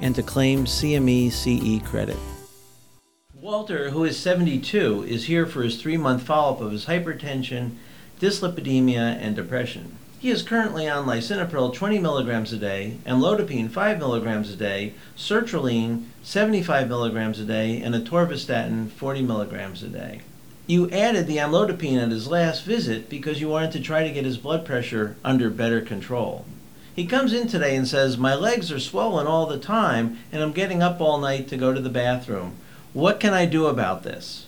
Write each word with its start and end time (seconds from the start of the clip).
and 0.00 0.14
to 0.14 0.22
claim 0.22 0.64
CME 0.64 1.30
CE 1.30 1.86
credit. 1.86 2.16
Walter, 3.34 3.90
who 3.90 4.04
is 4.04 4.18
72, 4.18 5.04
is 5.06 5.26
here 5.26 5.46
for 5.46 5.62
his 5.62 5.80
three 5.80 5.96
month 5.96 6.22
follow 6.22 6.54
up 6.54 6.60
of 6.60 6.72
his 6.72 6.86
hypertension, 6.86 7.76
dyslipidemia, 8.20 9.18
and 9.20 9.36
depression. 9.36 9.98
He 10.18 10.30
is 10.30 10.42
currently 10.42 10.88
on 10.88 11.06
lisinopril 11.06 11.72
20 11.72 11.98
milligrams 11.98 12.52
a 12.52 12.56
day, 12.56 12.96
amlodipine 13.06 13.70
5 13.70 13.98
milligrams 13.98 14.50
a 14.52 14.56
day, 14.56 14.94
sertraline 15.16 16.06
75 16.22 16.88
milligrams 16.88 17.38
a 17.38 17.44
day, 17.44 17.80
and 17.80 17.94
atorvastatin 17.94 18.90
40 18.90 19.22
milligrams 19.22 19.82
a 19.82 19.88
day. 19.88 20.22
You 20.66 20.90
added 20.90 21.28
the 21.28 21.36
amlodipine 21.36 22.02
at 22.02 22.10
his 22.10 22.26
last 22.26 22.64
visit 22.64 23.08
because 23.08 23.40
you 23.40 23.48
wanted 23.48 23.70
to 23.72 23.80
try 23.80 24.02
to 24.02 24.12
get 24.12 24.24
his 24.24 24.38
blood 24.38 24.64
pressure 24.64 25.16
under 25.24 25.48
better 25.48 25.80
control. 25.80 26.44
He 26.96 27.04
comes 27.04 27.34
in 27.34 27.46
today 27.46 27.76
and 27.76 27.86
says, 27.86 28.16
My 28.16 28.34
legs 28.34 28.72
are 28.72 28.80
swollen 28.80 29.26
all 29.26 29.44
the 29.44 29.58
time, 29.58 30.18
and 30.32 30.42
I'm 30.42 30.52
getting 30.52 30.82
up 30.82 30.98
all 30.98 31.18
night 31.18 31.46
to 31.48 31.56
go 31.58 31.74
to 31.74 31.80
the 31.80 31.90
bathroom. 31.90 32.56
What 32.94 33.20
can 33.20 33.34
I 33.34 33.44
do 33.44 33.66
about 33.66 34.02
this? 34.02 34.46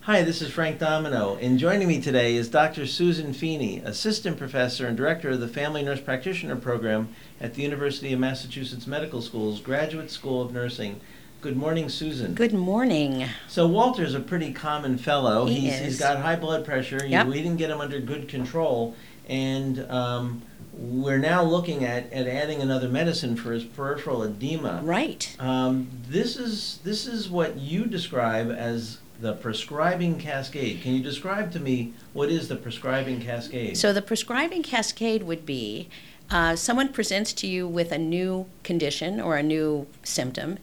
Hi, 0.00 0.22
this 0.22 0.42
is 0.42 0.50
Frank 0.50 0.80
Domino, 0.80 1.36
and 1.36 1.60
joining 1.60 1.86
me 1.86 2.02
today 2.02 2.34
is 2.34 2.48
Dr. 2.48 2.86
Susan 2.86 3.32
Feeney, 3.32 3.78
Assistant 3.84 4.36
Professor 4.36 4.88
and 4.88 4.96
Director 4.96 5.30
of 5.30 5.38
the 5.38 5.46
Family 5.46 5.84
Nurse 5.84 6.00
Practitioner 6.00 6.56
Program 6.56 7.14
at 7.40 7.54
the 7.54 7.62
University 7.62 8.12
of 8.12 8.18
Massachusetts 8.18 8.88
Medical 8.88 9.22
School's 9.22 9.60
Graduate 9.60 10.10
School 10.10 10.42
of 10.42 10.52
Nursing. 10.52 11.00
Good 11.40 11.56
morning, 11.56 11.88
Susan. 11.88 12.34
Good 12.34 12.52
morning. 12.52 13.28
So 13.46 13.68
Walter's 13.68 14.14
a 14.14 14.20
pretty 14.20 14.52
common 14.52 14.98
fellow. 14.98 15.46
He 15.46 15.60
he's, 15.60 15.74
is. 15.74 15.80
he's 15.80 15.98
got 16.00 16.18
high 16.18 16.34
blood 16.34 16.64
pressure. 16.64 17.06
Yep. 17.06 17.26
You, 17.26 17.32
we 17.32 17.40
didn't 17.40 17.58
get 17.58 17.70
him 17.70 17.80
under 17.80 18.00
good 18.00 18.26
control, 18.28 18.96
and 19.28 19.88
um, 19.88 20.42
we're 20.80 21.18
now 21.18 21.42
looking 21.42 21.84
at, 21.84 22.10
at 22.10 22.26
adding 22.26 22.62
another 22.62 22.88
medicine 22.88 23.36
for 23.36 23.52
his 23.52 23.64
peripheral 23.64 24.22
edema. 24.22 24.80
Right. 24.82 25.36
Um, 25.38 25.90
this 26.08 26.36
is 26.36 26.80
this 26.82 27.06
is 27.06 27.28
what 27.28 27.58
you 27.58 27.84
describe 27.84 28.50
as 28.50 28.98
the 29.20 29.34
prescribing 29.34 30.18
cascade. 30.18 30.80
Can 30.82 30.94
you 30.94 31.02
describe 31.02 31.52
to 31.52 31.60
me 31.60 31.92
what 32.14 32.30
is 32.30 32.48
the 32.48 32.56
prescribing 32.56 33.20
cascade? 33.20 33.76
So 33.76 33.92
the 33.92 34.00
prescribing 34.00 34.62
cascade 34.62 35.22
would 35.24 35.44
be 35.44 35.90
uh, 36.30 36.56
someone 36.56 36.88
presents 36.88 37.34
to 37.34 37.46
you 37.46 37.68
with 37.68 37.92
a 37.92 37.98
new 37.98 38.46
condition 38.62 39.20
or 39.20 39.36
a 39.36 39.42
new 39.42 39.86
symptom, 40.02 40.58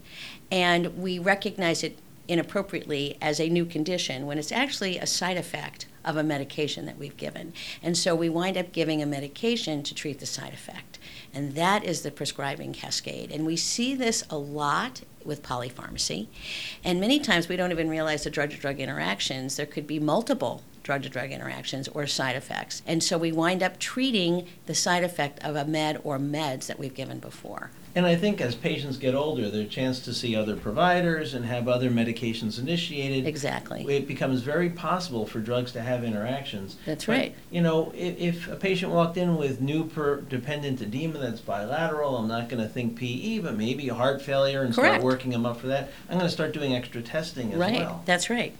and 0.51 0.97
we 0.97 1.19
recognize 1.19 1.83
it 1.83 1.99
inappropriately 2.27 3.17
as 3.21 3.39
a 3.39 3.49
new 3.49 3.65
condition 3.65 4.25
when 4.25 4.37
it's 4.37 4.51
actually 4.51 4.97
a 4.97 5.07
side 5.07 5.37
effect 5.37 5.85
of 6.03 6.17
a 6.17 6.23
medication 6.23 6.85
that 6.85 6.97
we've 6.97 7.17
given. 7.17 7.53
And 7.83 7.97
so 7.97 8.15
we 8.15 8.29
wind 8.29 8.57
up 8.57 8.71
giving 8.71 9.01
a 9.01 9.05
medication 9.05 9.83
to 9.83 9.93
treat 9.93 10.19
the 10.19 10.25
side 10.25 10.53
effect. 10.53 10.99
And 11.33 11.55
that 11.55 11.83
is 11.83 12.01
the 12.01 12.11
prescribing 12.11 12.73
cascade. 12.73 13.31
And 13.31 13.45
we 13.45 13.57
see 13.57 13.93
this 13.93 14.23
a 14.29 14.37
lot 14.37 15.01
with 15.25 15.43
polypharmacy. 15.43 16.27
And 16.83 17.01
many 17.01 17.19
times 17.19 17.49
we 17.49 17.57
don't 17.57 17.71
even 17.71 17.89
realize 17.89 18.23
the 18.23 18.29
drug 18.29 18.51
to 18.51 18.57
drug 18.57 18.79
interactions. 18.79 19.57
There 19.57 19.65
could 19.65 19.85
be 19.85 19.99
multiple 19.99 20.63
drug 20.83 21.03
to 21.03 21.09
drug 21.09 21.31
interactions 21.31 21.89
or 21.89 22.07
side 22.07 22.37
effects. 22.37 22.81
And 22.87 23.03
so 23.03 23.17
we 23.17 23.33
wind 23.33 23.61
up 23.61 23.77
treating 23.77 24.47
the 24.67 24.73
side 24.73 25.03
effect 25.03 25.43
of 25.43 25.57
a 25.57 25.65
med 25.65 25.99
or 26.05 26.17
meds 26.17 26.67
that 26.67 26.79
we've 26.79 26.95
given 26.95 27.19
before. 27.19 27.71
And 27.97 28.05
I 28.05 28.15
think 28.15 28.41
as 28.41 28.53
patients 28.53 28.97
get 28.97 29.15
older, 29.15 29.49
their 29.49 29.65
chance 29.65 30.01
to 30.01 30.13
see 30.13 30.35
other 30.35 30.55
providers 30.55 31.33
and 31.33 31.43
have 31.45 31.67
other 31.67 31.89
medications 31.89 32.59
initiated. 32.59 33.25
Exactly. 33.25 33.83
It 33.87 34.07
becomes 34.07 34.41
very 34.41 34.69
possible 34.69 35.25
for 35.25 35.39
drugs 35.39 35.71
to 35.71 35.81
have 35.81 36.03
interactions. 36.03 36.75
That's 36.85 37.07
But, 37.07 37.11
right. 37.11 37.35
You 37.49 37.61
know, 37.61 37.91
if, 37.95 38.19
if 38.19 38.47
a 38.49 38.55
patient 38.55 38.91
walked 38.91 39.17
in 39.17 39.35
with 39.35 39.61
new 39.61 39.83
per 39.83 40.21
dependent 40.21 40.79
edema 40.79 41.17
that's 41.17 41.41
bilateral, 41.41 42.17
I'm 42.17 42.27
not 42.27 42.49
going 42.49 42.61
to 42.61 42.69
think 42.69 42.99
PE, 42.99 43.39
but 43.39 43.57
maybe 43.57 43.87
heart 43.87 44.21
failure 44.21 44.61
and 44.61 44.75
start 44.75 45.01
working 45.01 45.31
them 45.31 45.47
up 45.47 45.59
for 45.59 45.65
that. 45.65 45.89
I'm 46.07 46.19
going 46.19 46.29
to 46.29 46.31
start 46.31 46.53
doing 46.53 46.75
extra 46.75 47.01
testing 47.01 47.53
as 47.53 47.57
right. 47.57 47.79
well. 47.79 48.03
That's 48.05 48.29
right. 48.29 48.55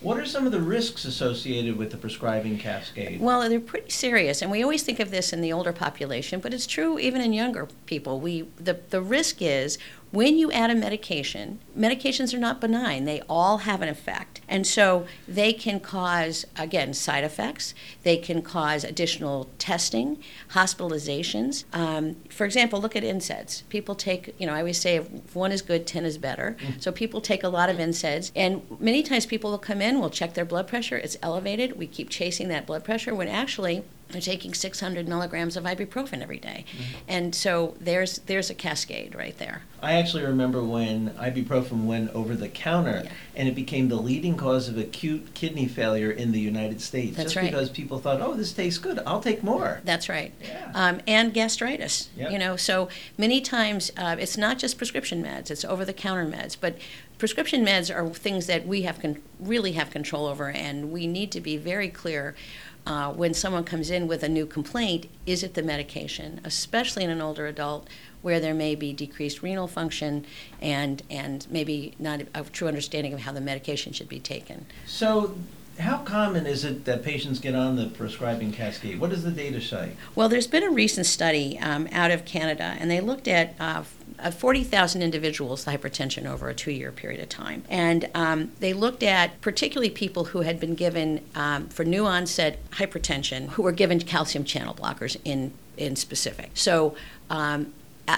What 0.00 0.18
are 0.18 0.24
some 0.24 0.46
of 0.46 0.52
the 0.52 0.60
risks 0.60 1.04
associated 1.04 1.76
with 1.76 1.90
the 1.90 1.98
prescribing 1.98 2.56
cascade? 2.56 3.20
Well, 3.20 3.46
they're 3.46 3.60
pretty 3.60 3.90
serious, 3.90 4.40
and 4.40 4.50
we 4.50 4.62
always 4.62 4.82
think 4.82 4.98
of 4.98 5.10
this 5.10 5.32
in 5.32 5.42
the 5.42 5.52
older 5.52 5.74
population, 5.74 6.40
but 6.40 6.54
it's 6.54 6.66
true 6.66 6.98
even 6.98 7.20
in 7.20 7.34
younger 7.34 7.68
people. 7.84 8.18
We 8.18 8.48
the 8.56 8.80
the 8.88 9.02
risk 9.02 9.42
is 9.42 9.76
when 10.12 10.36
you 10.36 10.50
add 10.50 10.70
a 10.70 10.74
medication, 10.74 11.60
medications 11.78 12.34
are 12.34 12.38
not 12.38 12.60
benign. 12.60 13.04
They 13.04 13.22
all 13.28 13.58
have 13.58 13.80
an 13.80 13.88
effect. 13.88 14.40
And 14.48 14.66
so 14.66 15.06
they 15.28 15.52
can 15.52 15.78
cause, 15.78 16.44
again, 16.56 16.94
side 16.94 17.22
effects. 17.22 17.74
They 18.02 18.16
can 18.16 18.42
cause 18.42 18.82
additional 18.82 19.48
testing, 19.58 20.18
hospitalizations. 20.50 21.64
Um, 21.72 22.16
for 22.28 22.44
example, 22.44 22.80
look 22.80 22.96
at 22.96 23.04
NSAIDs. 23.04 23.68
People 23.68 23.94
take, 23.94 24.34
you 24.38 24.46
know, 24.46 24.54
I 24.54 24.58
always 24.58 24.80
say 24.80 24.96
if 24.96 25.36
one 25.36 25.52
is 25.52 25.62
good, 25.62 25.86
10 25.86 26.04
is 26.04 26.18
better. 26.18 26.56
So 26.80 26.90
people 26.90 27.20
take 27.20 27.44
a 27.44 27.48
lot 27.48 27.70
of 27.70 27.76
NSAIDs. 27.76 28.32
And 28.34 28.62
many 28.80 29.02
times 29.02 29.26
people 29.26 29.50
will 29.52 29.58
come 29.58 29.80
in, 29.80 30.00
we'll 30.00 30.10
check 30.10 30.34
their 30.34 30.44
blood 30.44 30.66
pressure, 30.66 30.96
it's 30.96 31.16
elevated. 31.22 31.78
We 31.78 31.86
keep 31.86 32.10
chasing 32.10 32.48
that 32.48 32.66
blood 32.66 32.84
pressure 32.84 33.14
when 33.14 33.28
actually 33.28 33.84
they're 34.12 34.20
taking 34.20 34.54
600 34.54 35.08
milligrams 35.08 35.56
of 35.56 35.64
ibuprofen 35.64 36.22
every 36.22 36.38
day. 36.38 36.64
And 37.08 37.34
so 37.34 37.74
there's 37.80 38.18
there's 38.20 38.50
a 38.50 38.54
cascade 38.54 39.14
right 39.14 39.36
there. 39.38 39.62
I 39.82 39.94
actually 39.94 40.24
remember 40.24 40.62
when 40.62 41.10
ibuprofen 41.10 41.86
went 41.86 42.10
over 42.10 42.34
the 42.34 42.48
counter 42.48 43.02
Yeah. 43.04 43.10
and 43.34 43.48
it 43.48 43.54
became 43.54 43.88
the 43.88 43.96
leading 43.96 44.36
cause 44.36 44.68
of 44.68 44.76
acute 44.76 45.32
kidney 45.34 45.66
failure 45.66 46.10
in 46.10 46.32
the 46.32 46.40
United 46.40 46.80
States. 46.82 47.16
That's 47.16 47.32
just 47.32 47.36
right. 47.36 47.50
because 47.50 47.70
people 47.70 47.98
thought, 47.98 48.20
oh, 48.20 48.34
this 48.34 48.52
tastes 48.52 48.78
good, 48.78 49.00
I'll 49.06 49.20
take 49.22 49.42
more. 49.42 49.80
That's 49.84 50.08
right. 50.08 50.32
Yeah. 50.42 50.70
Um, 50.74 51.00
and 51.06 51.32
gastritis. 51.32 52.10
Yep. 52.16 52.32
You 52.32 52.38
know, 52.38 52.56
so 52.56 52.88
many 53.16 53.40
times 53.40 53.90
uh, 53.96 54.16
it's 54.18 54.36
not 54.36 54.58
just 54.58 54.76
prescription 54.76 55.22
meds; 55.24 55.50
it's 55.50 55.64
over-the-counter 55.64 56.26
meds. 56.26 56.56
But 56.60 56.76
prescription 57.20 57.64
meds 57.64 57.94
are 57.94 58.08
things 58.08 58.46
that 58.46 58.66
we 58.66 58.82
have 58.82 58.98
con- 58.98 59.22
really 59.38 59.72
have 59.72 59.90
control 59.90 60.26
over, 60.26 60.48
and 60.50 60.90
we 60.90 61.06
need 61.06 61.30
to 61.30 61.40
be 61.40 61.56
very 61.56 61.88
clear. 61.88 62.34
Uh, 62.86 63.12
when 63.12 63.34
someone 63.34 63.62
comes 63.62 63.90
in 63.90 64.08
with 64.08 64.22
a 64.22 64.28
new 64.28 64.46
complaint, 64.46 65.06
is 65.26 65.42
it 65.42 65.52
the 65.52 65.62
medication, 65.62 66.40
especially 66.44 67.04
in 67.04 67.10
an 67.10 67.20
older 67.20 67.46
adult 67.46 67.86
where 68.22 68.40
there 68.40 68.54
may 68.54 68.74
be 68.74 68.90
decreased 68.90 69.42
renal 69.42 69.68
function 69.68 70.24
and, 70.62 71.02
and 71.10 71.46
maybe 71.50 71.94
not 71.98 72.22
a 72.34 72.42
true 72.44 72.66
understanding 72.66 73.12
of 73.12 73.20
how 73.20 73.32
the 73.32 73.40
medication 73.40 73.92
should 73.92 74.08
be 74.08 74.18
taken? 74.18 74.64
So, 74.86 75.36
how 75.78 75.98
common 75.98 76.46
is 76.46 76.64
it 76.64 76.86
that 76.86 77.02
patients 77.02 77.38
get 77.38 77.54
on 77.54 77.76
the 77.76 77.86
prescribing 77.86 78.50
cascade? 78.50 78.98
What 78.98 79.10
does 79.10 79.24
the 79.24 79.30
data 79.30 79.60
say? 79.60 79.92
Well, 80.14 80.30
there's 80.30 80.46
been 80.46 80.62
a 80.62 80.70
recent 80.70 81.06
study 81.06 81.58
um, 81.58 81.86
out 81.92 82.10
of 82.10 82.24
Canada, 82.24 82.76
and 82.78 82.90
they 82.90 83.00
looked 83.00 83.28
at 83.28 83.54
uh, 83.60 83.84
uh, 84.22 84.30
40,000 84.30 85.02
individuals 85.02 85.64
hypertension 85.64 86.26
over 86.26 86.48
a 86.48 86.54
two 86.54 86.70
year 86.70 86.92
period 86.92 87.20
of 87.20 87.28
time. 87.28 87.64
And 87.68 88.08
um, 88.14 88.52
they 88.60 88.72
looked 88.72 89.02
at 89.02 89.40
particularly 89.40 89.90
people 89.90 90.26
who 90.26 90.42
had 90.42 90.60
been 90.60 90.74
given, 90.74 91.24
um, 91.34 91.68
for 91.68 91.84
new 91.84 92.06
onset 92.06 92.58
hypertension, 92.70 93.48
who 93.50 93.62
were 93.62 93.72
given 93.72 94.00
calcium 94.00 94.44
channel 94.44 94.74
blockers 94.74 95.16
in, 95.24 95.52
in 95.76 95.96
specific. 95.96 96.50
So, 96.54 96.94
um, 97.28 97.72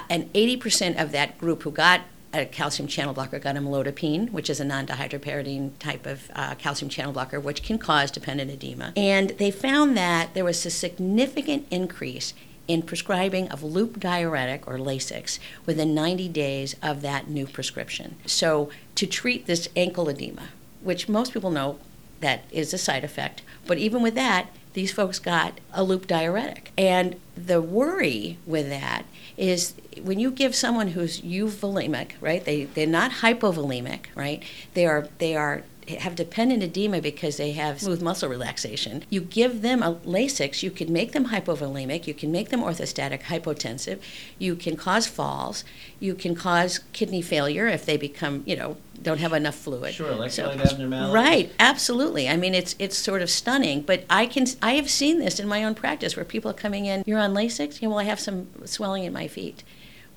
and 0.09 0.31
80% 0.33 1.01
of 1.01 1.11
that 1.11 1.37
group 1.37 1.63
who 1.63 1.71
got 1.71 2.01
a 2.33 2.45
calcium 2.45 2.87
channel 2.87 3.13
blocker 3.13 3.37
got 3.37 3.55
amlodipine, 3.55 4.31
which 4.31 4.49
is 4.49 4.59
a 4.59 4.65
non-dihydropyridine 4.65 5.71
type 5.77 6.05
of 6.07 6.31
uh, 6.35 6.55
calcium 6.55 6.89
channel 6.89 7.13
blocker, 7.13 7.39
which 7.39 7.61
can 7.61 7.77
cause 7.77 8.09
dependent 8.09 8.49
edema. 8.49 8.91
And 8.97 9.29
they 9.31 9.51
found 9.51 9.95
that 9.97 10.33
there 10.33 10.43
was 10.43 10.65
a 10.65 10.71
significant 10.71 11.67
increase 11.69 12.33
in 12.67 12.81
prescribing 12.81 13.49
of 13.49 13.63
loop 13.63 13.99
diuretic 13.99 14.67
or 14.67 14.77
Lasix 14.77 15.39
within 15.65 15.93
90 15.93 16.29
days 16.29 16.75
of 16.81 17.01
that 17.01 17.27
new 17.27 17.45
prescription. 17.45 18.15
So 18.25 18.69
to 18.95 19.05
treat 19.05 19.45
this 19.45 19.67
ankle 19.75 20.09
edema, 20.09 20.49
which 20.81 21.09
most 21.09 21.33
people 21.33 21.51
know 21.51 21.79
that 22.21 22.43
is 22.51 22.73
a 22.73 22.77
side 22.77 23.03
effect, 23.03 23.41
but 23.67 23.77
even 23.77 24.01
with 24.01 24.15
that, 24.15 24.47
these 24.73 24.91
folks 24.91 25.19
got 25.19 25.59
a 25.71 25.83
loop 25.83 26.07
diuretic. 26.07 26.71
And 26.77 27.19
the 27.35 27.61
worry 27.61 28.37
with 28.45 28.69
that 28.69 29.05
is 29.37 29.73
when 30.01 30.19
you 30.19 30.31
give 30.31 30.55
someone 30.55 30.89
who's 30.89 31.21
euvolemic, 31.21 32.11
right? 32.21 32.43
They 32.43 32.65
they're 32.65 32.87
not 32.87 33.11
hypovolemic, 33.11 34.05
right? 34.15 34.43
They 34.73 34.85
are 34.85 35.07
they 35.19 35.35
are 35.35 35.63
have 35.89 36.15
dependent 36.15 36.63
edema 36.63 37.01
because 37.01 37.37
they 37.37 37.51
have 37.51 37.81
smooth 37.81 38.01
muscle 38.01 38.29
relaxation, 38.29 39.03
you 39.09 39.21
give 39.21 39.61
them 39.61 39.83
a 39.83 39.95
Lasix, 39.95 40.63
you 40.63 40.71
can 40.71 40.91
make 40.91 41.11
them 41.11 41.27
hypovolemic, 41.27 42.07
you 42.07 42.13
can 42.13 42.31
make 42.31 42.49
them 42.49 42.61
orthostatic 42.61 43.23
hypotensive, 43.23 43.99
you 44.39 44.55
can 44.55 44.75
cause 44.75 45.07
falls, 45.07 45.63
you 45.99 46.15
can 46.15 46.35
cause 46.35 46.79
kidney 46.93 47.21
failure 47.21 47.67
if 47.67 47.85
they 47.85 47.97
become, 47.97 48.43
you 48.45 48.55
know, 48.55 48.77
don't 49.01 49.19
have 49.19 49.33
enough 49.33 49.55
fluid. 49.55 49.93
Sure, 49.93 50.11
electrolyte 50.11 50.31
So- 50.31 50.49
abnormalities. 50.49 51.13
Right, 51.13 51.51
absolutely. 51.59 52.29
I 52.29 52.37
mean, 52.37 52.55
it's 52.55 52.75
it's 52.79 52.97
sort 52.97 53.21
of 53.21 53.29
stunning, 53.29 53.81
but 53.81 54.05
I 54.09 54.25
can 54.25 54.45
I 54.61 54.73
have 54.75 54.89
seen 54.89 55.19
this 55.19 55.39
in 55.39 55.47
my 55.47 55.63
own 55.63 55.75
practice 55.75 56.15
where 56.15 56.23
people 56.25 56.49
are 56.51 56.55
coming 56.55 56.85
in. 56.85 57.03
You're 57.05 57.19
on 57.19 57.33
Lasix. 57.33 57.81
Yeah, 57.81 57.89
well, 57.89 57.99
I 57.99 58.03
have 58.03 58.19
some 58.19 58.47
swelling 58.65 59.03
in 59.03 59.11
my 59.11 59.27
feet. 59.27 59.63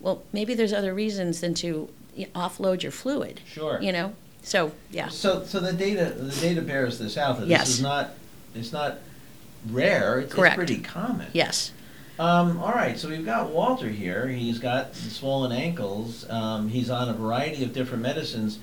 Well, 0.00 0.22
maybe 0.32 0.54
there's 0.54 0.72
other 0.72 0.94
reasons 0.94 1.40
than 1.40 1.54
to 1.54 1.88
offload 2.34 2.82
your 2.82 2.92
fluid. 2.92 3.40
Sure. 3.46 3.80
You 3.80 3.92
know. 3.92 4.14
So 4.46 4.70
yeah. 4.92 5.08
So, 5.08 5.42
so 5.44 5.58
the 5.58 5.72
data, 5.72 6.04
the 6.16 6.30
data 6.40 6.62
bears 6.62 7.00
this 7.00 7.18
out, 7.18 7.40
that 7.40 7.48
Yes. 7.48 7.66
this 7.66 7.76
is 7.76 7.82
not, 7.82 8.10
it's 8.54 8.72
not 8.72 8.98
rare, 9.68 10.20
it's, 10.20 10.26
it's 10.26 10.34
Correct. 10.34 10.54
pretty 10.54 10.78
common. 10.78 11.26
Yes. 11.32 11.72
Um, 12.20 12.60
all 12.60 12.70
right, 12.72 12.96
so 12.96 13.08
we've 13.08 13.24
got 13.26 13.50
Walter 13.50 13.88
here. 13.88 14.28
He's 14.28 14.60
got 14.60 14.94
swollen 14.94 15.50
ankles. 15.50 16.30
Um, 16.30 16.68
he's 16.68 16.90
on 16.90 17.08
a 17.08 17.12
variety 17.12 17.64
of 17.64 17.72
different 17.72 18.04
medicines. 18.04 18.60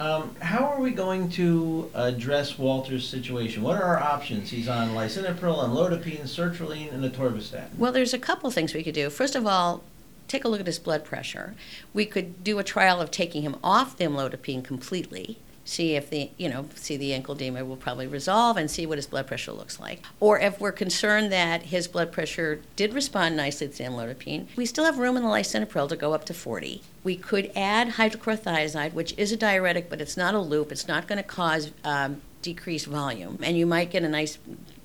Um, 0.00 0.34
how 0.40 0.64
are 0.64 0.80
we 0.80 0.90
going 0.92 1.28
to 1.32 1.90
address 1.92 2.58
Walter's 2.58 3.06
situation? 3.06 3.62
What 3.62 3.76
are 3.76 3.84
our 3.84 4.00
options? 4.00 4.48
He's 4.48 4.68
on 4.68 4.88
lisinopril, 4.94 5.62
amlodipine, 5.62 6.22
sertraline, 6.22 6.94
and 6.94 7.04
atorvastatin. 7.04 7.76
Well, 7.76 7.92
there's 7.92 8.14
a 8.14 8.18
couple 8.18 8.50
things 8.50 8.72
we 8.72 8.82
could 8.82 8.94
do. 8.94 9.10
First 9.10 9.36
of 9.36 9.46
all, 9.46 9.84
take 10.30 10.44
a 10.44 10.48
look 10.48 10.60
at 10.60 10.66
his 10.66 10.78
blood 10.78 11.04
pressure. 11.04 11.54
We 11.92 12.06
could 12.06 12.44
do 12.44 12.58
a 12.58 12.64
trial 12.64 13.00
of 13.00 13.10
taking 13.10 13.42
him 13.42 13.56
off 13.62 13.96
the 13.96 14.04
amlodipine 14.04 14.64
completely. 14.64 15.38
See 15.64 15.94
if 15.94 16.10
the 16.10 16.30
you 16.36 16.48
know 16.48 16.68
see 16.74 16.96
the 16.96 17.12
ankle 17.12 17.34
edema 17.34 17.64
will 17.64 17.76
probably 17.76 18.06
resolve 18.06 18.56
and 18.56 18.70
see 18.70 18.86
what 18.86 18.98
his 18.98 19.06
blood 19.06 19.26
pressure 19.26 19.52
looks 19.52 19.78
like. 19.78 20.02
Or 20.18 20.40
if 20.40 20.60
we're 20.60 20.72
concerned 20.72 21.30
that 21.32 21.64
his 21.64 21.86
blood 21.86 22.10
pressure 22.10 22.60
did 22.76 22.94
respond 22.94 23.36
nicely 23.36 23.68
to 23.68 23.78
the 23.78 23.84
amlodipine, 23.84 24.46
we 24.56 24.66
still 24.66 24.84
have 24.84 24.98
room 24.98 25.16
in 25.16 25.22
the 25.22 25.28
lisinopril 25.28 25.88
to 25.90 25.96
go 25.96 26.12
up 26.12 26.24
to 26.26 26.34
40. 26.34 26.82
We 27.04 27.16
could 27.16 27.52
add 27.54 27.90
hydrochlorothiazide, 27.90 28.94
which 28.94 29.14
is 29.16 29.32
a 29.32 29.36
diuretic, 29.36 29.88
but 29.90 30.00
it's 30.00 30.16
not 30.16 30.34
a 30.34 30.40
loop. 30.40 30.72
It's 30.72 30.88
not 30.88 31.06
going 31.06 31.18
to 31.18 31.22
cause 31.22 31.70
um, 31.84 32.22
decreased 32.42 32.86
volume, 32.86 33.38
and 33.42 33.56
you 33.56 33.66
might 33.66 33.90
get 33.90 34.02
a 34.02 34.08
nice 34.08 34.38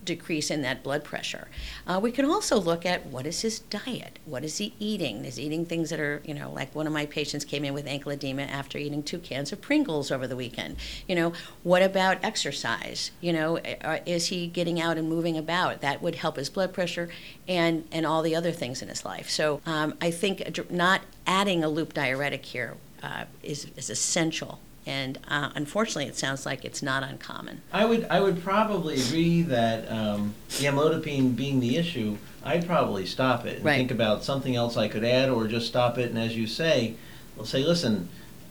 decrease 0.05 0.51
in 0.51 0.61
that 0.61 0.83
blood 0.83 1.03
pressure. 1.03 1.47
Uh, 1.87 1.99
we 2.01 2.11
can 2.11 2.25
also 2.25 2.59
look 2.59 2.85
at 2.85 3.05
what 3.07 3.25
is 3.25 3.41
his 3.41 3.59
diet? 3.59 4.19
What 4.25 4.43
is 4.43 4.57
he 4.57 4.73
eating? 4.79 5.25
Is 5.25 5.35
he 5.35 5.45
eating 5.45 5.65
things 5.65 5.89
that 5.89 5.99
are, 5.99 6.21
you 6.25 6.33
know, 6.33 6.51
like 6.51 6.73
one 6.73 6.87
of 6.87 6.93
my 6.93 7.05
patients 7.05 7.45
came 7.45 7.65
in 7.65 7.73
with 7.73 7.87
ankle 7.87 8.11
edema 8.11 8.43
after 8.43 8.77
eating 8.77 9.03
two 9.03 9.19
cans 9.19 9.51
of 9.51 9.61
Pringles 9.61 10.11
over 10.11 10.27
the 10.27 10.35
weekend. 10.35 10.77
You 11.07 11.15
know, 11.15 11.33
what 11.63 11.81
about 11.81 12.23
exercise? 12.23 13.11
You 13.21 13.33
know, 13.33 13.57
is 14.05 14.27
he 14.27 14.47
getting 14.47 14.79
out 14.79 14.97
and 14.97 15.09
moving 15.09 15.37
about? 15.37 15.81
That 15.81 16.01
would 16.01 16.15
help 16.15 16.37
his 16.37 16.49
blood 16.49 16.73
pressure 16.73 17.09
and, 17.47 17.87
and 17.91 18.05
all 18.05 18.21
the 18.21 18.35
other 18.35 18.51
things 18.51 18.81
in 18.81 18.87
his 18.87 19.03
life. 19.05 19.29
So 19.29 19.61
um, 19.65 19.95
I 20.01 20.11
think 20.11 20.69
not 20.69 21.01
adding 21.25 21.63
a 21.63 21.69
loop 21.69 21.93
diuretic 21.93 22.45
here 22.45 22.75
uh, 23.01 23.25
is, 23.43 23.67
is 23.75 23.89
essential. 23.89 24.59
And 24.85 25.17
uh, 25.27 25.49
unfortunately, 25.55 26.05
it 26.05 26.15
sounds 26.15 26.45
like 26.45 26.63
it's 26.63 26.83
not 26.83 27.01
uncommon. 27.03 27.61
I 27.73 27.85
would, 27.85 28.05
I 28.09 28.19
would 28.21 28.43
probably 28.43 29.01
agree 29.01 29.41
that 29.43 29.91
um, 29.91 30.35
the 30.59 30.65
amlodipine 30.65 31.35
being 31.35 31.59
the 31.59 31.77
issue, 31.77 32.17
I'd 32.43 32.67
probably 32.67 33.05
stop 33.07 33.45
it 33.45 33.57
and 33.57 33.65
Right. 33.65 33.77
think 33.77 33.91
about 33.91 34.23
something 34.23 34.55
else 34.55 34.77
I 34.77 34.87
could 34.87 35.03
add, 35.03 35.29
or 35.29 35.47
just 35.47 35.67
stop 35.67 35.97
it. 35.97 36.09
And 36.11 36.19
as 36.19 36.37
you 36.37 36.45
say, 36.45 36.93
we'll 37.35 37.45
say, 37.47 37.63
listen, 37.63 38.09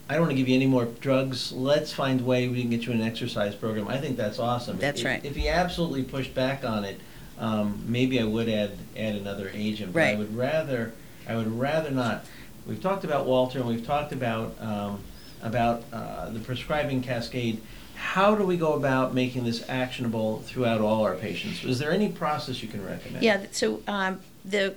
I 0.09 0.13
don't 0.13 0.23
want 0.23 0.31
to 0.31 0.37
give 0.37 0.49
you 0.49 0.55
any 0.55 0.67
more 0.67 0.85
drugs. 0.85 1.53
Let's 1.53 1.93
find 1.93 2.19
a 2.19 2.23
way 2.23 2.47
we 2.49 2.61
can 2.61 2.69
get 2.69 2.85
you 2.85 2.91
an 2.91 3.01
exercise 3.01 3.55
program. 3.55 3.87
I 3.87 3.97
think 3.97 4.17
that's 4.17 4.37
awesome. 4.37 4.77
That's 4.77 4.99
If- 4.99 5.05
right. 5.05 5.23
If 5.25 5.35
he 5.37 5.47
absolutely 5.47 6.03
pushed 6.03 6.35
back 6.35 6.65
on 6.65 6.83
it, 6.83 6.99
um, 7.39 7.81
maybe 7.87 8.19
I 8.19 8.23
would 8.25 8.47
add 8.49 8.71
add 8.97 9.15
another 9.15 9.49
agent. 9.53 9.93
But 9.93 10.03
I 10.03 10.15
would 10.15 10.35
rather, 10.35 10.93
I 11.27 11.35
would 11.37 11.47
rather 11.59 11.91
not. 11.91 12.25
We've 12.67 12.81
talked 12.81 13.03
about 13.05 13.25
Walter, 13.25 13.59
and 13.59 13.67
we've 13.67 13.85
talked 13.85 14.11
about 14.13 14.55
um, 14.61 14.99
about 15.41 15.83
uh, 15.93 16.29
the 16.29 16.39
prescribing 16.39 17.01
cascade. 17.01 17.61
How 17.95 18.35
do 18.35 18.45
we 18.45 18.57
go 18.57 18.73
about 18.73 19.13
making 19.13 19.45
this 19.45 19.67
actionable 19.69 20.41
throughout 20.41 20.81
all 20.81 21.03
our 21.03 21.15
patients? 21.15 21.63
Is 21.63 21.79
there 21.79 21.91
any 21.91 22.09
process 22.09 22.61
you 22.61 22.67
can 22.67 22.85
recommend? 22.85 23.23
Yeah, 23.23 23.45
so 23.51 23.81
um, 23.87 24.19
the 24.43 24.75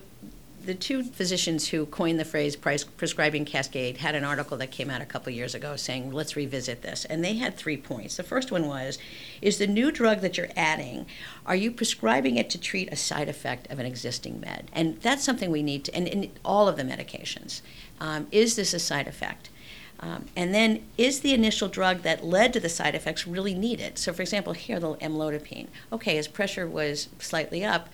the 0.69 0.75
two 0.75 1.03
physicians 1.03 1.69
who 1.69 1.87
coined 1.87 2.21
the 2.21 2.27
phrase 2.27 2.55
prescribing 2.55 3.47
cascade 3.47 3.97
had 3.97 4.15
an 4.15 4.23
article 4.23 4.57
that 4.59 4.71
came 4.71 4.91
out 4.91 5.01
a 5.01 5.07
couple 5.07 5.33
years 5.33 5.55
ago 5.55 5.77
saying, 5.77 6.13
let's 6.13 6.37
revisit 6.37 6.83
this. 6.83 7.07
And 7.07 7.25
they 7.25 7.37
had 7.37 7.57
three 7.57 7.79
points. 7.79 8.19
The 8.19 8.23
first 8.23 8.53
one 8.53 8.67
was 8.67 8.99
Is 9.41 9.57
the 9.57 9.67
new 9.67 9.91
drug 9.91 10.21
that 10.21 10.37
you're 10.37 10.51
adding, 10.57 11.07
are 11.47 11.57
you 11.57 11.71
prescribing 11.71 12.37
it 12.37 12.51
to 12.51 12.61
treat 12.61 12.93
a 12.93 12.97
side 12.97 13.31
effect 13.31 13.71
of 13.71 13.79
an 13.79 13.87
existing 13.87 14.41
med? 14.41 14.71
And 14.75 15.01
that's 15.01 15.25
something 15.25 15.51
we 15.51 15.63
need 15.63 15.85
to, 15.85 15.95
and 15.95 16.07
in 16.07 16.31
all 16.45 16.69
of 16.69 16.77
the 16.77 16.83
medications. 16.83 17.63
Um, 17.99 18.27
is 18.31 18.57
this 18.57 18.75
a 18.75 18.79
side 18.79 19.09
effect? 19.09 19.49
Um, 20.01 20.27
and 20.37 20.55
then, 20.55 20.85
is 20.97 21.21
the 21.21 21.35
initial 21.35 21.69
drug 21.69 22.03
that 22.03 22.25
led 22.25 22.53
to 22.53 22.61
the 22.61 22.69
side 22.69 22.95
effects 22.95 23.27
really 23.27 23.55
needed? 23.55 23.99
So, 23.99 24.13
for 24.13 24.23
example, 24.23 24.53
here, 24.53 24.79
the 24.79 24.95
amlodipine. 24.97 25.69
Okay, 25.93 26.17
his 26.17 26.29
pressure 26.29 26.69
was 26.69 27.09
slightly 27.19 27.65
up. 27.65 27.89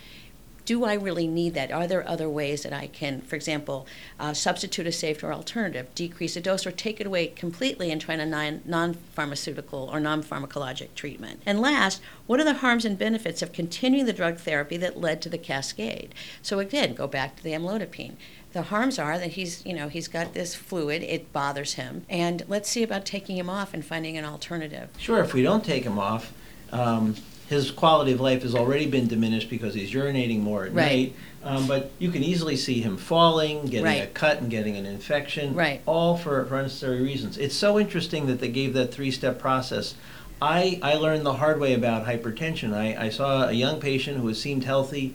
Do 0.66 0.84
I 0.84 0.94
really 0.94 1.26
need 1.26 1.52
that? 1.54 1.70
Are 1.70 1.86
there 1.86 2.08
other 2.08 2.28
ways 2.28 2.62
that 2.62 2.72
I 2.72 2.86
can, 2.86 3.20
for 3.20 3.36
example, 3.36 3.86
uh, 4.18 4.32
substitute 4.32 4.86
a 4.86 4.92
safer 4.92 5.30
alternative, 5.30 5.94
decrease 5.94 6.34
the 6.34 6.40
dose, 6.40 6.66
or 6.66 6.72
take 6.72 7.02
it 7.02 7.06
away 7.06 7.26
completely 7.26 7.90
and 7.90 8.00
try 8.00 8.14
a 8.14 8.60
non 8.64 8.94
pharmaceutical 9.12 9.90
or 9.92 10.00
non 10.00 10.22
pharmacologic 10.22 10.94
treatment? 10.94 11.42
And 11.44 11.60
last, 11.60 12.00
what 12.26 12.40
are 12.40 12.44
the 12.44 12.54
harms 12.54 12.86
and 12.86 12.98
benefits 12.98 13.42
of 13.42 13.52
continuing 13.52 14.06
the 14.06 14.14
drug 14.14 14.38
therapy 14.38 14.78
that 14.78 14.98
led 14.98 15.20
to 15.22 15.28
the 15.28 15.36
cascade? 15.36 16.14
So, 16.40 16.58
again, 16.60 16.94
go 16.94 17.06
back 17.06 17.36
to 17.36 17.42
the 17.42 17.52
amlodipine 17.52 18.16
the 18.54 18.62
harms 18.62 18.98
are 18.98 19.18
that 19.18 19.32
he's 19.32 19.64
you 19.66 19.74
know 19.74 19.88
he's 19.88 20.08
got 20.08 20.32
this 20.32 20.54
fluid 20.54 21.02
it 21.02 21.30
bothers 21.32 21.74
him 21.74 22.06
and 22.08 22.42
let's 22.48 22.70
see 22.70 22.82
about 22.82 23.04
taking 23.04 23.36
him 23.36 23.50
off 23.50 23.74
and 23.74 23.84
finding 23.84 24.16
an 24.16 24.24
alternative 24.24 24.88
Sure, 24.96 25.20
if 25.22 25.34
we 25.34 25.42
don't 25.42 25.64
take 25.64 25.84
him 25.84 25.98
off, 25.98 26.32
um, 26.72 27.14
his 27.48 27.70
quality 27.70 28.12
of 28.12 28.20
life 28.20 28.42
has 28.42 28.54
already 28.54 28.86
been 28.86 29.06
diminished 29.06 29.50
because 29.50 29.74
he's 29.74 29.92
urinating 29.92 30.40
more 30.40 30.64
at 30.64 30.72
Right. 30.72 30.86
night. 30.86 31.14
Um, 31.42 31.66
but 31.66 31.90
you 31.98 32.10
can 32.10 32.24
easily 32.24 32.56
see 32.56 32.80
him 32.80 32.96
falling, 32.96 33.66
getting 33.66 34.00
a 34.00 34.06
cut, 34.06 34.40
and 34.40 34.50
getting 34.50 34.78
an 34.78 34.86
infection. 34.86 35.54
Right. 35.54 35.82
All 35.84 36.16
for, 36.16 36.42
for 36.46 36.56
unnecessary 36.56 37.02
reasons. 37.02 37.36
It's 37.36 37.54
so 37.54 37.78
interesting 37.78 38.26
that 38.28 38.40
they 38.40 38.48
gave 38.48 38.72
that 38.74 38.94
three 38.94 39.10
step 39.10 39.38
process. 39.38 39.94
I, 40.40 40.78
I 40.82 40.94
learned 40.94 41.26
the 41.26 41.34
hard 41.34 41.60
way 41.60 41.74
about 41.74 42.06
hypertension. 42.06 42.72
I, 42.74 43.06
I 43.06 43.08
saw 43.10 43.48
a 43.48 43.52
young 43.52 43.78
patient 43.78 44.20
who 44.20 44.32
seemed 44.32 44.64
healthy, 44.64 45.14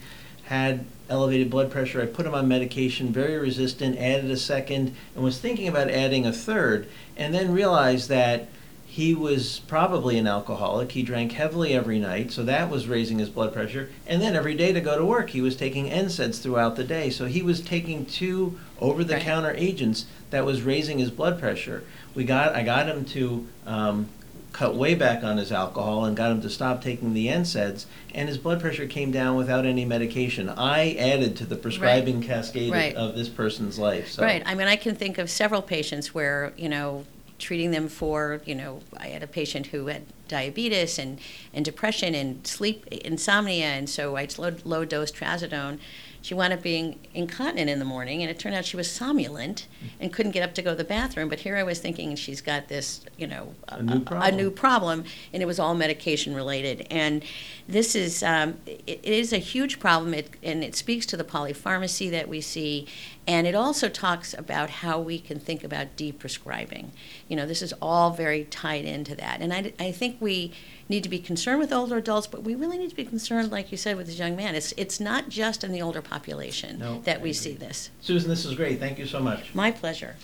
had 0.50 0.84
elevated 1.12 1.48
blood 1.48 1.69
pressure. 1.69 2.01
I 2.01 2.07
put 2.07 2.25
him 2.25 2.34
on 2.34 2.48
medication, 2.48 3.13
very 3.13 3.38
resistant, 3.38 4.00
added 4.00 4.31
a 4.31 4.36
second, 4.36 4.96
and 5.13 5.24
was 5.24 5.38
thinking 5.38 5.68
about 5.68 5.91
adding 5.91 6.25
a 6.25 6.34
third, 6.34 6.88
and 7.15 7.36
then 7.36 7.53
realized 7.53 8.10
that 8.10 8.48
he 8.88 9.13
was 9.13 9.62
probably 9.68 10.18
an 10.18 10.25
alcoholic. 10.25 10.94
He 10.94 11.03
drank 11.03 11.34
heavily 11.34 11.75
every 11.75 12.00
night, 12.00 12.32
so 12.32 12.44
that 12.46 12.72
was 12.72 12.88
raising 12.88 13.20
his 13.20 13.29
blood 13.29 13.53
pressure. 13.53 13.91
And 14.08 14.20
then 14.24 14.36
every 14.36 14.56
day 14.56 14.74
to 14.74 14.82
go 14.82 14.98
to 14.98 15.06
work, 15.06 15.29
he 15.29 15.41
was 15.41 15.56
taking 15.56 15.88
NSAIDs 15.88 16.41
throughout 16.41 16.75
the 16.75 16.84
day. 16.84 17.12
So 17.12 17.25
he 17.25 17.44
was 17.44 17.62
taking 17.62 18.08
two 18.08 18.60
over-the-counter 18.79 19.53
agents 19.56 20.08
that 20.32 20.46
was 20.46 20.63
raising 20.63 20.98
his 20.98 21.12
blood 21.12 21.39
pressure. 21.39 21.84
We 22.15 22.24
got, 22.24 22.56
I 22.56 22.63
got 22.63 22.88
him 22.88 23.06
to 23.06 23.48
um, 23.68 24.10
cut 24.51 24.75
way 24.75 24.96
back 24.96 25.24
on 25.24 25.38
his 25.38 25.51
alcohol 25.51 26.06
and 26.06 26.18
got 26.18 26.32
him 26.32 26.41
to 26.41 26.50
stop 26.50 26.82
taking 26.84 27.13
the 27.13 27.27
NSAIDs, 27.27 27.86
and 28.13 28.27
his 28.27 28.38
blood 28.38 28.60
pressure 28.60 28.88
came 28.88 29.12
down 29.12 29.36
without 29.36 29.65
any 29.65 29.86
medication. 29.86 30.50
I 30.50 30.94
added 30.96 31.36
to 31.38 31.46
the 31.46 31.56
prescribing 31.56 32.22
cascade 32.22 32.72
Right. 32.72 32.96
of, 32.96 33.12
of 33.12 33.15
this 33.15 33.29
person's 33.29 33.77
life. 33.79 34.10
So. 34.10 34.24
right 34.24 34.41
i 34.46 34.56
mean 34.56 34.68
i 34.68 34.75
can 34.75 34.96
think 34.96 35.18
of 35.18 35.29
several 35.29 35.62
patients 35.62 36.13
where 36.13 36.53
you 36.58 36.70
know 36.70 37.06
treating 37.38 37.72
them 37.72 37.88
for 37.88 38.41
you 38.46 38.56
know 38.56 38.82
i 38.98 39.08
had 39.08 39.24
a 39.24 39.27
patient 39.27 39.68
who 39.68 39.88
had 39.88 40.03
diabetes 40.29 40.98
and, 40.98 41.19
and 41.53 41.65
depression 41.65 42.15
and 42.15 42.48
sleep 42.48 42.86
insomnia 42.88 43.65
and 43.65 43.89
so 43.89 44.15
i 44.15 44.27
low, 44.38 44.55
low 44.63 44.86
dose 44.86 45.12
trazodone. 45.12 45.79
She 46.21 46.33
wound 46.33 46.51
up 46.51 46.62
being 46.62 47.00
incontinent 47.13 47.69
in 47.69 47.79
the 47.79 47.86
morning 47.86 48.21
and 48.21 48.29
it 48.29 48.38
turned 48.38 48.53
out 48.53 48.65
she 48.65 48.75
was 48.75 48.91
somnolent 48.91 49.67
and 50.01 50.12
couldn't 50.12 50.33
get 50.33 50.43
up 50.43 50.53
to 50.55 50.62
go 50.62 50.71
to 50.71 50.75
the 50.75 50.83
bathroom. 50.83 51.29
But 51.29 51.39
here 51.39 51.55
i 51.55 51.63
was 51.63 51.79
thinking 51.79 52.15
she's 52.17 52.41
got 52.41 52.67
this 52.67 53.05
you 53.17 53.25
know 53.27 53.55
A 53.69 53.81
new 53.81 53.93
a 53.93 54.00
problem. 54.01 54.36
new 54.36 54.51
problem 54.51 55.03
and 55.33 55.41
it 55.41 55.45
was 55.45 55.59
all 55.59 55.75
medication 55.75 56.36
related. 56.36 56.86
And 56.91 57.24
this 57.67 57.95
is 57.95 58.21
um, 58.24 58.57
it, 58.65 58.81
it 58.88 59.05
is 59.05 59.31
a 59.31 59.38
huge 59.38 59.79
problem. 59.79 60.13
It, 60.13 60.31
and 60.43 60.63
it 60.63 60.75
speaks 60.75 61.05
to 61.07 61.17
the 61.17 61.24
polypharmacy 61.24 62.12
that 62.12 62.27
we 62.27 62.41
see 62.41 62.86
and 63.27 63.45
it 63.45 63.53
also 63.53 63.89
talks 63.89 64.33
about 64.33 64.69
how 64.69 64.99
we 64.99 65.19
can 65.19 65.39
think 65.39 65.63
about 65.63 65.95
deprescribing 65.95 66.88
you 67.27 67.35
know 67.35 67.45
this 67.45 67.61
is 67.61 67.73
all 67.81 68.11
very 68.11 68.45
tied 68.45 68.85
into 68.85 69.15
that 69.15 69.41
and 69.41 69.53
i, 69.53 69.73
I 69.79 69.91
think 69.91 70.17
we 70.19 70.51
need 70.88 71.03
to 71.03 71.09
be 71.09 71.19
concerned 71.19 71.59
with 71.59 71.71
older 71.71 71.97
adults 71.97 72.27
but 72.27 72.43
we 72.43 72.55
really 72.55 72.77
need 72.77 72.89
to 72.89 72.95
be 72.95 73.05
concerned 73.05 73.51
like 73.51 73.71
you 73.71 73.77
said 73.77 73.97
with 73.97 74.07
this 74.07 74.17
young 74.19 74.35
man 74.35 74.55
it's, 74.55 74.73
it's 74.77 74.99
not 74.99 75.29
just 75.29 75.63
in 75.63 75.71
the 75.71 75.81
older 75.81 76.01
population 76.01 76.79
No, 76.79 77.01
that 77.01 77.21
we 77.21 77.33
see 77.33 77.53
this 77.53 77.91
Susan, 78.01 78.29
this 78.29 78.45
is 78.45 78.55
great. 78.55 78.79
Thank 78.79 78.99
you 78.99 79.05
so 79.05 79.19
much. 79.19 79.53
my 79.53 79.71
pleasure 79.71 80.15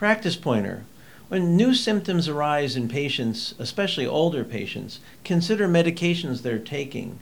Practice 0.00 0.34
pointer. 0.34 0.84
When 1.28 1.58
new 1.58 1.74
symptoms 1.74 2.26
arise 2.26 2.74
in 2.74 2.88
patients, 2.88 3.54
especially 3.58 4.06
older 4.06 4.44
patients, 4.44 4.98
consider 5.24 5.68
medications 5.68 6.40
they're 6.40 6.58
taking. 6.58 7.18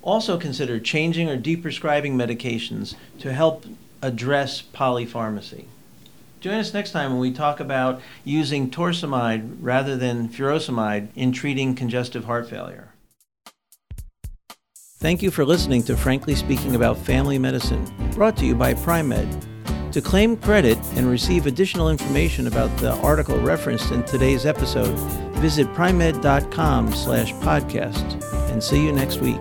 Also 0.00 0.38
consider 0.38 0.80
changing 0.80 1.28
or 1.28 1.36
deprescribing 1.36 2.14
medications 2.14 2.94
to 3.18 3.34
help 3.34 3.66
address 4.02 4.62
polypharmacy. 4.62 5.64
Join 6.40 6.54
us 6.54 6.74
next 6.74 6.90
time 6.90 7.12
when 7.12 7.20
we 7.20 7.32
talk 7.32 7.60
about 7.60 8.02
using 8.24 8.68
torsemide 8.68 9.56
rather 9.60 9.96
than 9.96 10.28
furosemide 10.28 11.08
in 11.14 11.30
treating 11.30 11.76
congestive 11.76 12.24
heart 12.24 12.50
failure. 12.50 12.88
Thank 14.98 15.22
you 15.22 15.30
for 15.30 15.44
listening 15.44 15.82
to 15.84 15.96
Frankly 15.96 16.34
Speaking 16.34 16.74
About 16.74 16.98
Family 16.98 17.38
Medicine, 17.38 17.84
brought 18.12 18.36
to 18.38 18.46
you 18.46 18.54
by 18.54 18.74
Pri-Med. 18.74 19.46
To 19.92 20.00
claim 20.00 20.36
credit 20.36 20.78
and 20.96 21.08
receive 21.08 21.46
additional 21.46 21.90
information 21.90 22.46
about 22.46 22.76
the 22.78 22.92
article 22.98 23.38
referenced 23.40 23.92
in 23.92 24.02
today's 24.04 24.46
episode, 24.46 24.96
visit 25.38 25.72
pri-med.com 25.74 26.92
slash 26.92 27.32
podcast 27.34 28.22
and 28.50 28.62
see 28.62 28.82
you 28.82 28.92
next 28.92 29.20
week. 29.20 29.40